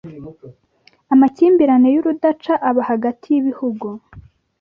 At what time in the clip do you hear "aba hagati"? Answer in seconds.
2.69-3.25